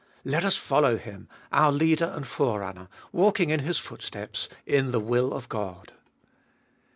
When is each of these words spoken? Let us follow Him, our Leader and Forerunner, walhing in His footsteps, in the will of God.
Let 0.25 0.43
us 0.43 0.55
follow 0.55 0.97
Him, 0.97 1.27
our 1.51 1.71
Leader 1.71 2.05
and 2.15 2.25
Forerunner, 2.25 2.87
walhing 3.13 3.49
in 3.51 3.59
His 3.59 3.77
footsteps, 3.77 4.49
in 4.65 4.89
the 4.89 4.99
will 4.99 5.31
of 5.31 5.47
God. 5.47 5.91